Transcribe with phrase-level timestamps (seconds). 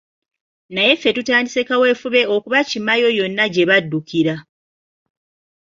[0.73, 4.35] Naye ffe tutandise kaweefube okubakimayo yonna gye baddukira.